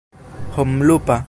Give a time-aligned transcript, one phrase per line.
[0.55, 1.19] homlupa